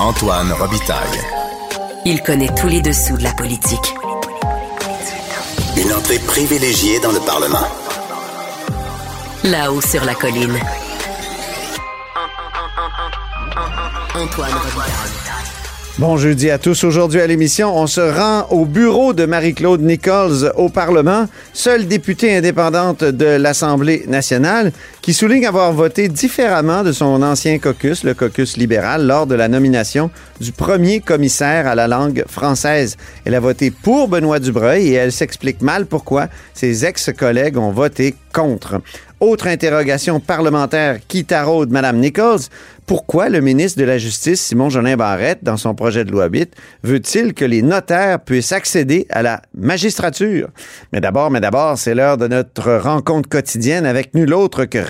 [0.00, 1.20] Antoine Robitaille.
[2.04, 3.94] Il connaît tous les dessous de la politique.
[5.76, 7.66] Une entrée privilégiée dans le Parlement.
[9.44, 10.58] Là-haut sur la colline.
[14.16, 15.14] Antoine Robitaille.
[15.98, 16.82] Bon jeudi à tous.
[16.82, 22.36] Aujourd'hui à l'émission, on se rend au bureau de Marie-Claude Nichols au Parlement, seule députée
[22.36, 24.72] indépendante de l'Assemblée nationale,
[25.04, 29.48] qui souligne avoir voté différemment de son ancien caucus, le caucus libéral, lors de la
[29.48, 32.96] nomination du premier commissaire à la langue française.
[33.26, 38.14] Elle a voté pour Benoît Dubreuil et elle s'explique mal pourquoi ses ex-collègues ont voté
[38.32, 38.80] contre.
[39.20, 42.40] Autre interrogation parlementaire qui taraude Mme Nichols.
[42.84, 46.50] Pourquoi le ministre de la Justice, Simon Jolin Barrette, dans son projet de loi BIT,
[46.82, 50.50] veut-il que les notaires puissent accéder à la magistrature?
[50.92, 54.76] Mais d'abord, mais d'abord, c'est l'heure de notre rencontre quotidienne avec nul autre que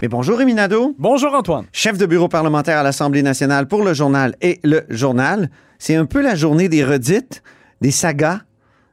[0.00, 0.94] Mais bonjour Rémi Nadeau.
[0.96, 1.64] Bonjour, Antoine.
[1.72, 5.50] chef de bureau parlementaire à l'Assemblée nationale pour le journal et le journal.
[5.80, 7.42] C'est un peu la journée des redites,
[7.80, 8.42] des sagas.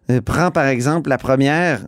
[0.10, 1.86] Euh, prends par exemple la première,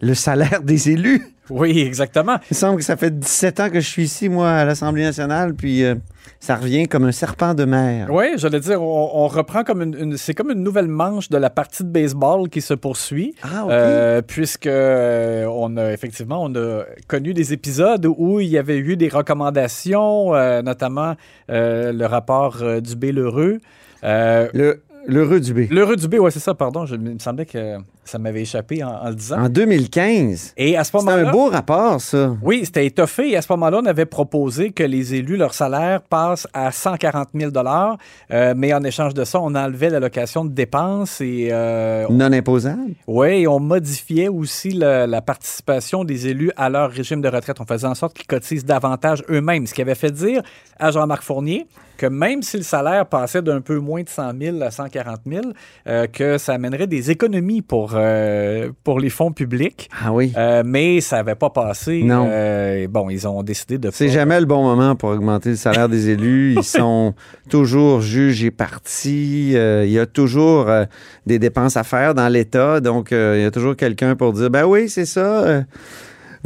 [0.00, 1.22] le salaire des élus.
[1.48, 2.38] Oui, exactement.
[2.50, 5.04] Il me semble que ça fait 17 ans que je suis ici, moi, à l'Assemblée
[5.04, 5.94] nationale, puis euh,
[6.40, 8.08] ça revient comme un serpent de mer.
[8.10, 11.36] Oui, j'allais dire, on, on reprend comme une, une- c'est comme une nouvelle manche de
[11.38, 13.36] la partie de baseball qui se poursuit.
[13.42, 13.70] Ah, OK.
[13.70, 18.78] Euh, puisque euh, on a effectivement on a connu des épisodes où il y avait
[18.78, 21.14] eu des recommandations, notamment
[21.48, 23.58] le rapport du Lheureux.
[24.04, 25.70] Euh, Le, l'heureux du B.
[25.70, 26.86] L'heureux du B, ouais, c'est ça, pardon.
[26.86, 29.42] Je, il me semblait que ça m'avait échappé en, en le disant.
[29.44, 30.54] En 2015.
[30.56, 31.28] Et à ce C'est moment-là.
[31.28, 32.34] un beau rapport, ça.
[32.42, 33.30] Oui, c'était étoffé.
[33.30, 37.28] Et à ce moment-là, on avait proposé que les élus, leur salaire passe à 140
[37.34, 37.50] 000
[38.32, 42.92] euh, mais en échange de ça, on enlevait l'allocation de dépenses et euh, Non imposable?
[43.06, 47.56] ouais, et on modifiait aussi la participation des élus à leur régime de retraite.
[47.60, 50.42] On faisait en sorte qu'ils cotisent davantage eux-mêmes, ce qui avait fait dire
[50.78, 51.66] à Jean-Marc Fournier
[51.96, 55.44] que même si le salaire passait d'un peu moins de 100 000 à 140 000,
[55.86, 59.88] euh, que ça amènerait des économies pour, euh, pour les fonds publics.
[60.04, 60.32] Ah oui.
[60.36, 62.02] Euh, mais ça n'avait pas passé.
[62.02, 62.28] Non.
[62.30, 63.90] Euh, bon, ils ont décidé de.
[63.92, 66.54] C'est pas- jamais le bon moment pour augmenter le salaire des élus.
[66.56, 67.14] Ils sont
[67.50, 69.52] toujours juges et partis.
[69.52, 70.68] Il y a toujours
[71.26, 72.80] des dépenses à faire dans l'État.
[72.80, 75.62] Donc, il y a toujours quelqu'un pour dire, ben oui, c'est ça.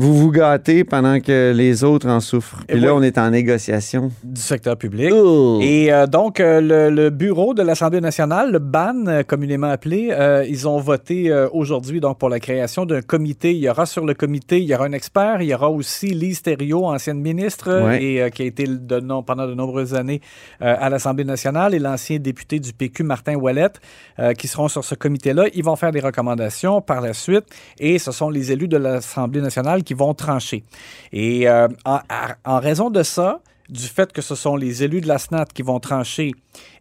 [0.00, 2.62] Vous vous gâtez pendant que les autres en souffrent.
[2.68, 3.00] Et là, oui.
[3.00, 4.10] on est en négociation.
[4.24, 5.10] du secteur public.
[5.12, 5.58] Oh.
[5.62, 10.08] Et euh, donc, euh, le, le bureau de l'Assemblée nationale, le BAN, euh, communément appelé,
[10.12, 13.52] euh, ils ont voté aujourd'hui donc pour la création d'un comité.
[13.52, 16.06] Il y aura sur le comité, il y aura un expert, il y aura aussi
[16.06, 18.02] Lise Thériault, ancienne ministre, Ouais.
[18.02, 20.20] et euh, qui a été de, nom- pendant de nombreuses années
[20.62, 23.80] euh, à l'Assemblée nationale, et l'ancien député du PQ, Martin Ouellette,
[24.18, 25.44] euh, qui seront sur ce comité-là.
[25.54, 27.44] Ils vont faire des recommandations par la suite,
[27.78, 30.64] et ce sont les élus de l'Assemblée nationale qui vont trancher.
[31.12, 33.40] Et euh, en raison de ça,
[33.70, 36.32] du fait que ce sont les élus de la SNAT qui vont trancher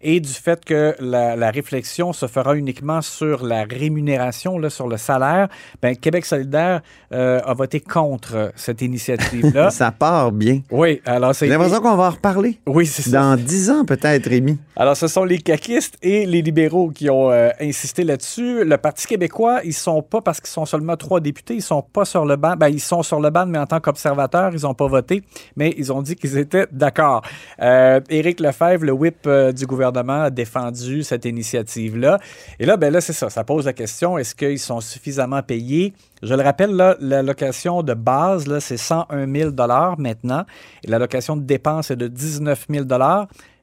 [0.02, 4.88] et du fait que la, la réflexion se fera uniquement sur la rémunération, là, sur
[4.88, 5.50] le salaire,
[5.82, 6.82] ben, Québec solidaire
[7.14, 9.70] euh, a voté contre cette initiative-là.
[9.80, 10.62] Ça part bien.
[10.72, 11.46] oui, alors c'est...
[11.46, 12.60] J'ai l'impression qu'on va en reparler.
[12.66, 13.20] Oui, c'est ça.
[13.20, 14.58] Dans dix ans, peut-être, Rémi.
[14.76, 18.64] Alors, ce sont les caquistes et les libéraux qui ont euh, insisté là-dessus.
[18.64, 22.06] Le Parti québécois, ils sont pas, parce qu'ils sont seulement trois députés, ils sont pas
[22.06, 22.56] sur le banc.
[22.58, 25.24] Ben, ils sont sur le banc, mais en tant qu'observateurs, ils ont pas voté,
[25.56, 27.22] mais ils ont dit qu'ils étaient d'accord.
[27.62, 32.20] Euh, Éric Lefebvre, le whip euh, du gouvernement, a défendu cette initiative-là.
[32.60, 33.30] Et là, ben là, c'est ça.
[33.30, 35.94] Ça pose la question, est-ce qu'ils sont suffisamment payés?
[36.22, 39.52] Je le rappelle, là, l'allocation de base, là, c'est 101 000
[39.98, 40.44] maintenant.
[40.84, 42.86] Et l'allocation de dépense est de 19 000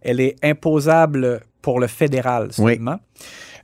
[0.02, 2.74] Elle est imposable pour le fédéral Oui.
[2.74, 2.96] seulement.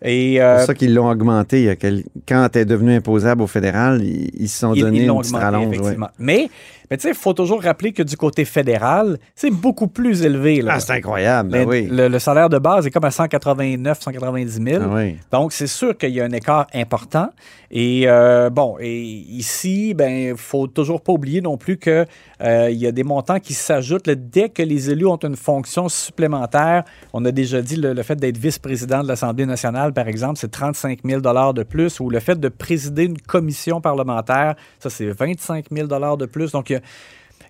[0.04, 1.60] Et C'est euh, pour ça qu'ils l'ont augmenté.
[1.60, 4.98] Il y a quel- Quand elle est devenue imposable au fédéral, ils, se sont donné
[4.98, 5.78] ils une petite rallonge.
[5.78, 5.96] ouais.
[6.18, 6.48] Mais,
[6.90, 10.60] mais tu sais, il faut toujours rappeler que du côté fédéral, c'est beaucoup plus élevé.
[10.60, 10.72] Là.
[10.74, 11.50] Ah, c'est incroyable.
[11.50, 11.88] ben Le- oui.
[11.88, 14.82] le, le salaire de base est comme à 189, 190 000.
[14.84, 15.16] Ah oui.
[15.30, 17.30] Donc, c'est sûr qu'il y a un écart important.
[17.70, 22.04] Et euh, bon, et ici, ben, faut toujours pas oublier non plus que
[22.42, 25.88] euh, il y a des montants qui s'ajoutent dès que les élus ont une fonction
[25.88, 26.84] supplémentaire.
[27.12, 30.50] On a déjà dit le, le fait d'être vice-président de l'Assemblée nationale, par exemple, c'est
[30.50, 31.20] 35 000
[31.52, 35.86] de plus, ou le fait de présider une commission parlementaire, ça c'est 25 000
[36.16, 36.52] de plus.
[36.52, 36.80] Donc, il y a-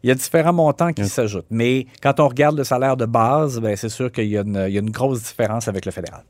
[0.05, 1.47] il y a différents montants qui s'ajoutent.
[1.51, 4.91] Mais quand on regarde le salaire de base, ben, c'est sûr qu'il y a une
[4.91, 6.25] grosse différence avec le fédéral.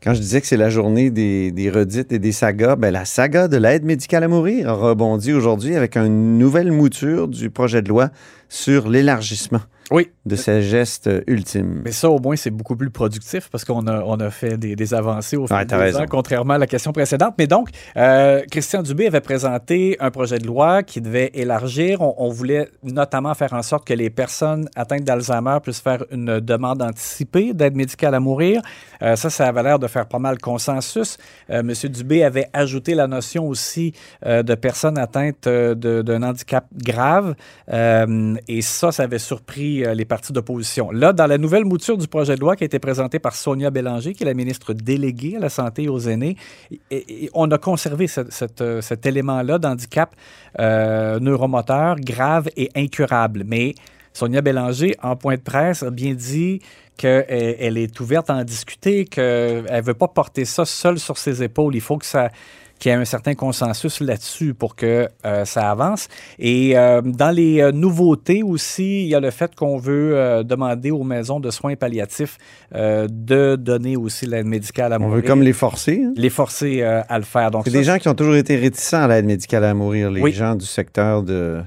[0.00, 3.04] Quand je disais que c'est la journée des, des redites et des sagas, ben la
[3.04, 7.82] saga de l'aide médicale à mourir a rebondi aujourd'hui avec une nouvelle mouture du projet
[7.82, 8.10] de loi
[8.48, 9.60] sur l'élargissement
[9.90, 10.10] Oui.
[10.26, 11.82] de ces gestes ultimes.
[11.84, 14.74] Mais ça, au moins, c'est beaucoup plus productif parce qu'on a, on a fait des,
[14.76, 16.00] des avancées au fil Ouais, des raison.
[16.00, 17.34] ans, contrairement à la question précédente.
[17.38, 22.00] Mais donc, euh, Christian Dubé avait présenté un projet de loi qui devait élargir.
[22.02, 26.40] On, on voulait notamment faire en sorte que les personnes atteintes d'Alzheimer puissent faire une
[26.40, 28.60] demande anticipée d'aide médicale à mourir.
[29.02, 31.16] Euh, ça, ça avait l'air de faire pas mal consensus.
[31.50, 33.92] Euh, Monsieur Dubé avait ajouté la notion aussi
[34.24, 37.34] de personnes atteintes d'un handicap grave.
[38.38, 40.90] Euh, et ça, ça avait surpris euh, les partis d'opposition.
[40.90, 43.70] Là, dans la nouvelle mouture du projet de loi qui a été présentée par Sonia
[43.70, 46.36] Bélanger, qui est la ministre déléguée à la santé et aux aînés,
[47.34, 48.06] on a conservé
[48.60, 50.14] euh, cet élément-là d'handicap
[50.58, 53.44] euh, neuromoteur grave et incurable.
[53.46, 53.74] Mais
[54.12, 56.60] Sonia Bélanger, en point de presse, a bien dit
[56.96, 61.16] qu'elle elle est ouverte à en discuter, qu'elle ne veut pas porter ça seule sur
[61.16, 61.76] ses épaules.
[61.76, 62.30] Il faut que ça
[62.78, 66.08] qu'il y ait un certain consensus là-dessus pour que euh, ça avance.
[66.38, 70.42] Et euh, dans les euh, nouveautés aussi, il y a le fait qu'on veut euh,
[70.42, 72.38] demander aux maisons de soins palliatifs
[72.74, 75.16] euh, de donner aussi l'aide médicale à On mourir.
[75.16, 76.02] veut comme les forcer.
[76.04, 76.12] hein?
[76.16, 77.50] les forcer euh, à le faire.
[77.50, 80.20] Donc C'est des gens qui ont toujours été réticents à l'aide médicale à mourir, les
[80.22, 80.32] Oui.
[80.32, 81.60] gens du secteur de...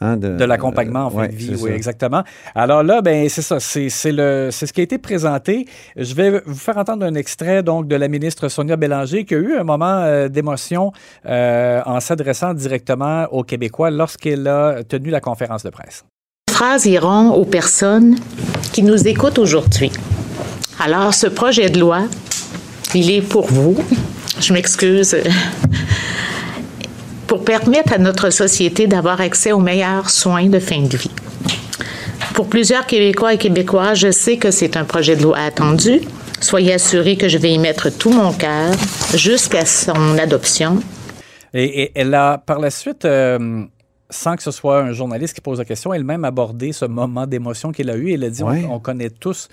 [0.00, 1.76] hein, de l'accompagnement en fin ouais, de vie, oui, ça.
[1.76, 2.22] exactement.
[2.54, 5.66] Alors là, ben c'est ça, c'est c'est le c'est ce qui a été présenté.
[5.96, 9.38] Je vais vous faire entendre un extrait donc de la ministre Sonia Bélanger qui a
[9.38, 10.92] eu un moment euh, d'émotion
[11.26, 16.04] euh, en s'adressant directement aux Québécois lorsqu'elle a tenu la conférence de presse.
[16.50, 18.16] phrases iront aux personnes
[18.72, 19.92] qui nous écoutent aujourd'hui.
[20.80, 22.02] Alors, ce projet de loi,
[22.94, 23.76] il est pour vous.
[24.40, 25.16] Je m'excuse.
[27.28, 31.10] Pour permettre à notre société d'avoir accès aux meilleurs soins de fin de vie.
[32.34, 36.00] Pour plusieurs Québécois et Québécois, je sais que c'est un projet de loi attendu.
[36.40, 38.72] Soyez assurés que je vais y mettre tout mon cœur
[39.14, 40.78] jusqu'à son adoption.
[41.52, 43.64] Et, et elle a par la suite, euh,
[44.08, 47.72] sans que ce soit un journaliste qui pose la question, elle-même abordé ce moment d'émotion
[47.72, 48.12] qu'elle a eu.
[48.12, 48.64] Elle a dit Ouais.
[48.68, 49.48] on, on connaît tous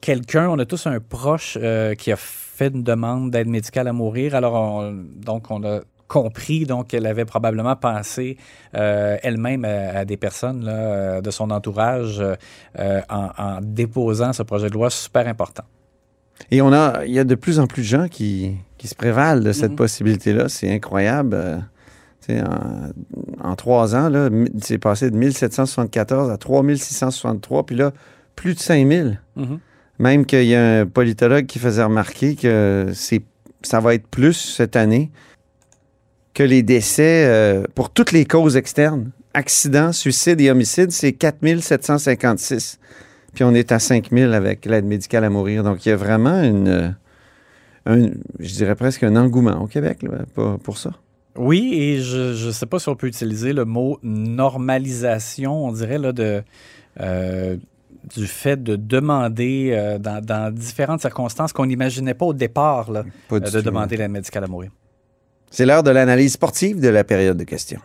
[0.00, 3.92] quelqu'un, on a tous un proche euh, qui a fait une demande d'aide médicale à
[3.92, 4.34] mourir.
[4.34, 5.80] Alors, on- donc, on a
[6.12, 8.36] compris donc qu'elle avait probablement pensé
[8.76, 12.34] euh, elle-même à, à des personnes là, euh, de son entourage euh,
[12.78, 15.64] euh, en, en déposant ce projet de loi super important.
[16.50, 18.94] Et on a, il y a de plus en plus de gens qui, qui se
[18.94, 19.76] prévalent de cette Mhm.
[19.76, 20.48] possibilité-là.
[20.48, 21.34] C'est incroyable.
[21.34, 21.58] Euh,
[23.42, 24.10] en, en trois ans,
[24.60, 27.92] c'est passé de 1774 à 3663, puis là,
[28.36, 29.20] plus de 5000.
[29.36, 29.58] Mhm.
[29.98, 32.92] Même qu'il y a un politologue qui faisait remarquer que
[33.62, 35.10] ça va être plus cette année
[36.34, 39.10] que les décès euh, pour toutes les causes externes.
[39.34, 42.78] Accidents, suicides et homicides, c'est 4756.
[43.34, 45.62] Puis on est à 5000 avec l'aide médicale à mourir.
[45.64, 46.88] Donc il y a vraiment une, euh,
[47.86, 50.90] un- je dirais presque un engouement au Québec là, pour, pour ça.
[51.36, 55.96] Oui, et je ne sais pas si on peut utiliser le mot normalisation, on dirait,
[55.98, 56.42] là, de,
[57.00, 57.56] euh,
[58.14, 63.04] du fait de demander euh, dans, dans différentes circonstances qu'on n'imaginait pas au départ là,
[63.28, 64.70] Pas euh, du de tout, demander l'aide médicale à mourir.
[65.54, 67.80] C'est l'heure de l'analyse sportive de la période de questions.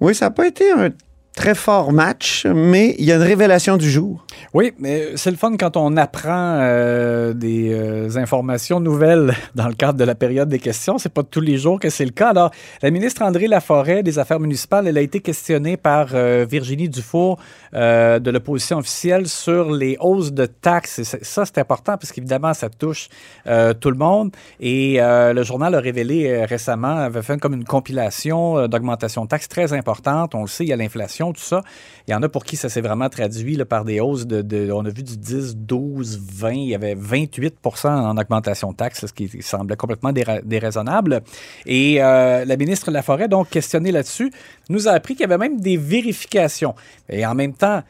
[0.00, 0.90] Oui, ça n'a pas été un
[1.34, 4.24] très fort match, mais il y a une révélation du jour.
[4.52, 9.74] Oui, mais c'est le fun quand on apprend euh, des euh, informations nouvelles dans le
[9.74, 10.98] cadre de la période des questions.
[10.98, 12.30] C'est pas tous les jours que c'est le cas.
[12.30, 12.50] Alors,
[12.82, 17.38] la ministre André Laforêt des Affaires municipales, elle a été questionnée par euh, Virginie Dufour
[17.74, 21.00] de l'opposition officielle sur les hausses de taxes.
[21.00, 23.08] Et ça, c'est important parce qu'évidemment, ça touche
[23.44, 24.30] tout le monde.
[24.60, 29.72] Et le journal a révélé récemment, avait fait comme une compilation d'augmentation de taxes très
[29.72, 30.36] importante.
[30.36, 31.62] On le sait, il y a l'inflation, tout ça.
[32.06, 34.70] Il y en a pour qui ça s'est vraiment traduit par des hausses de, de-
[34.72, 36.50] On a vu du 10, 12, 20.
[36.52, 41.22] Il y avait 28 en augmentation de taxes, ce qui semblait complètement déra- déraisonnable.
[41.66, 44.30] Et euh, la ministre Laforêt, donc questionnée là-dessus,
[44.70, 46.74] nous a appris qu'il y avait même des vérifications.
[47.08, 47.82] Et en même temps,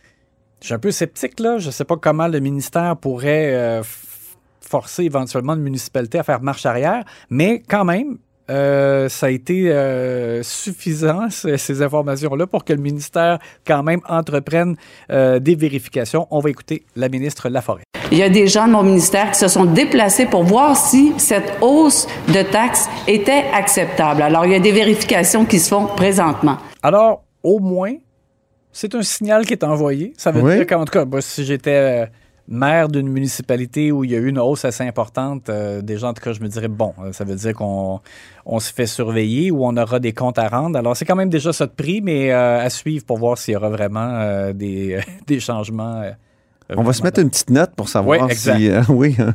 [0.60, 1.58] je suis un peu sceptique, là.
[1.58, 3.82] Je ne sais pas comment le ministère pourrait euh,
[4.60, 8.18] forcer éventuellement une municipalité à faire marche arrière, mais quand même,
[8.50, 14.76] euh, ça a été euh, suffisant, ces informations-là, pour que le ministère, quand même, entreprenne
[15.10, 16.26] euh, des vérifications.
[16.30, 17.82] On va écouter la ministre Laforêt.
[18.12, 21.14] Il y a des gens de mon ministère qui se sont déplacés pour voir si
[21.16, 24.22] cette hausse de taxes était acceptable.
[24.22, 26.58] Alors, il y a des vérifications qui se font présentement.
[26.82, 27.94] Alors, au moins,
[28.72, 30.12] c'est un signal qui est envoyé.
[30.18, 30.56] Ça veut Oui.
[30.56, 31.70] dire qu'en tout cas, si j'étais
[32.02, 32.06] euh,
[32.46, 36.12] maire d'une municipalité où il y a eu une hausse assez importante, euh, déjà, en
[36.14, 38.00] tout cas, je me dirais, bon, euh, ça veut dire qu'on
[38.44, 40.78] on se fait surveiller ou on aura des comptes à rendre.
[40.78, 43.54] Alors, c'est quand même déjà ça de prix, mais euh, à suivre pour voir s'il
[43.54, 46.02] y aura vraiment euh, des, des changements.
[46.76, 48.68] On va se mettre une petite note pour savoir Oui, si.
[48.70, 49.16] euh, oui.
[49.18, 49.34] hein.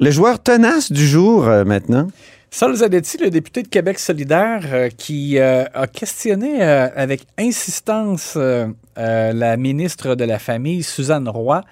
[0.00, 2.08] Le joueur tenace du jour maintenant.
[2.56, 8.38] Sol Zanetti, le député de Québec solidaire, euh, qui euh, a questionné euh, avec insistance
[8.96, 11.62] la ministre de la Famille, Suzanne Roy.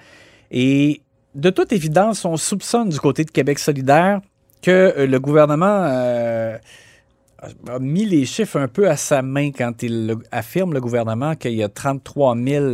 [0.51, 1.01] Et
[1.37, 4.23] de toute évidence, on soupçonne du côté de Québec solidaire
[4.61, 5.87] que le gouvernement
[7.69, 11.55] a mis les chiffres un peu à sa main quand il affirme, le gouvernement, qu'il
[11.55, 12.65] y a 33 000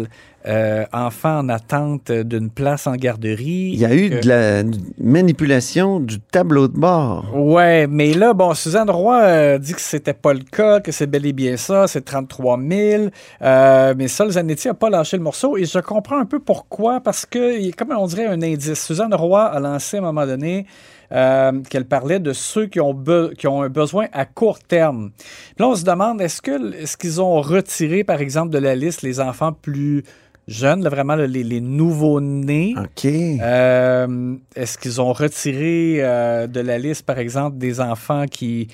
[0.46, 3.70] euh, enfants en attente d'une place en garderie.
[3.74, 4.62] Il y a eu que- de la
[4.98, 7.24] manipulation du tableau de bord.
[7.34, 11.06] Ouais, mais là, bon, Suzanne Roy euh, dit que c'était pas le cas, que c'est
[11.06, 13.04] bel et bien ça, c'est 33 000.
[13.42, 17.00] Euh, mais Sol Zanetti n'a pas lâché le morceau et je comprends un peu pourquoi,
[17.00, 18.74] parce que, a comme on dirait un indice.
[18.86, 20.66] Suzanne Roy a lancé à un moment donné
[21.12, 22.94] euh, qu'elle parlait de ceux qui ont,
[23.36, 25.10] qui ont un besoin à court terme.
[25.16, 29.20] Puis là, on se demande, est-ce qu'ils ont retiré, par exemple, de la liste les
[29.20, 30.04] enfants plus
[30.46, 32.74] jeunes, là, vraiment là, les, les nouveaux-nés?
[32.78, 33.04] OK.
[33.04, 38.68] Euh, Est-ce qu'ils ont retiré euh, de la liste, par exemple, des enfants qui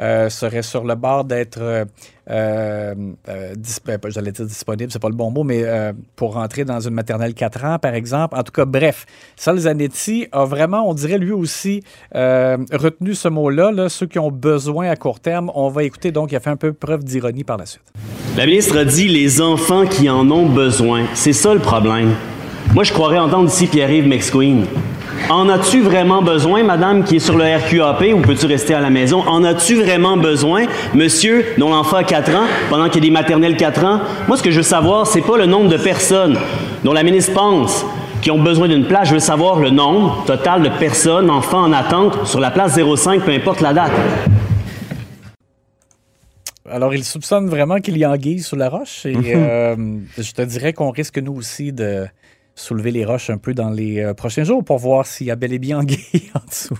[0.00, 1.84] euh, seraient sur le bord d'être, euh,
[2.30, 2.94] euh,
[3.28, 3.54] euh,
[3.86, 5.64] ben, j'allais dire disponibles, c'est pas le bon mot, mais
[6.16, 8.36] pour rentrer dans une maternelle 4 ans, par exemple.
[8.36, 13.70] En tout cas, bref, Sol Zanetti a vraiment, on dirait lui aussi, retenu ce mot-là,
[13.72, 15.50] là, ceux qui ont besoin à court terme.
[15.54, 17.84] On va écouter, donc, il a fait un peu preuve d'ironie par la suite.
[18.36, 21.06] La ministre a dit les enfants qui en ont besoin.
[21.14, 22.14] C'est ça le problème.
[22.74, 24.66] Moi, je croirais entendre ici Pierre-Yves McSqueen.
[25.28, 28.90] En as-tu vraiment besoin, madame qui est sur le RQAP, ou peux-tu rester à la
[28.90, 29.22] maison?
[29.26, 33.12] En as-tu vraiment besoin, monsieur dont l'enfant a 4 ans, pendant qu'il y a des
[33.12, 34.00] maternelles 4 ans?
[34.28, 36.38] Moi, ce que je veux savoir, c'est pas le nombre de personnes
[36.84, 37.84] dont la ministre pense
[38.22, 39.08] qui ont besoin d'une place.
[39.08, 43.22] Je veux savoir le nombre total de personnes, enfants en attente sur la place 05,
[43.22, 43.92] peu importe la date.
[46.68, 49.06] Alors, il soupçonne vraiment qu'il y a anguille sous la roche.
[49.06, 49.76] Et euh,
[50.18, 52.06] je te dirais qu'on risque, nous aussi, de
[52.58, 55.36] soulever les roches un peu dans les euh, prochains jours pour voir s'il y a
[55.36, 56.78] bel et bien anguille en dessous.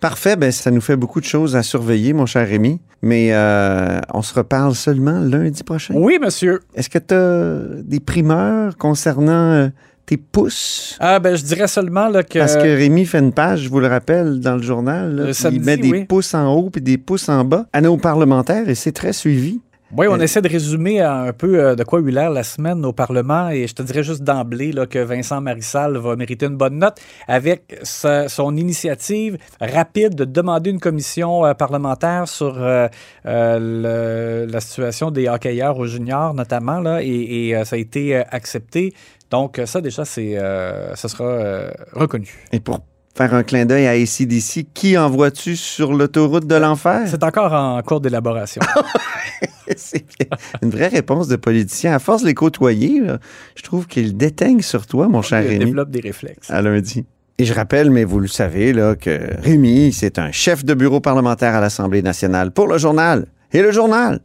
[0.00, 2.80] Parfait, ben ça nous fait beaucoup de choses à surveiller, mon cher Rémi.
[3.02, 5.94] Mais euh, on se reparle seulement lundi prochain.
[5.96, 6.60] Oui, monsieur.
[6.74, 9.68] Est-ce que tu as des primeurs concernant euh,
[10.06, 10.96] tes pouces?
[11.00, 12.38] Ah, ben, je dirais seulement là, que.
[12.38, 15.10] Parce que Rémi fait une page, je vous le rappelle, dans le journal.
[15.14, 16.04] là, Le puis samedi, il met des oui.
[16.04, 19.60] pouces en haut puis des pouces en bas à nos parlementaires et c'est très suivi.
[19.92, 22.42] Oui, on Euh, essaie de résumer un peu euh, de quoi a eu l'air la
[22.42, 26.56] semaine au Parlement et je te dirais juste d'emblée que Vincent Marissal va mériter une
[26.56, 32.88] bonne note avec sa- son initiative rapide de demander une commission euh, parlementaire sur euh,
[33.26, 38.16] euh, le- la situation des hockeyeurs aux juniors notamment là, et, et, ça a été
[38.16, 38.92] accepté.
[39.30, 42.28] Donc ça déjà, c'est, euh, ça sera reconnu.
[42.52, 42.80] Et pour
[43.16, 47.02] faire un clin d'œil à ACDC, qui envoies-tu sur l'autoroute de l'enfer?
[47.06, 48.60] C'est encore en cours d'élaboration.
[49.76, 50.28] C'est bien.
[50.62, 51.92] une vraie réponse de politicien.
[51.94, 53.18] À force de les côtoyer, là,
[53.56, 55.64] je trouve qu'ils déteignent sur toi, mon cher Il Rémi.
[55.64, 56.50] développe des réflexes.
[56.50, 57.04] À lundi.
[57.38, 61.00] Et je rappelle, mais vous le savez, là, que Rémi, c'est un chef de bureau
[61.00, 63.26] parlementaire à l'Assemblée nationale pour le journal.
[63.52, 64.20] Et le journal,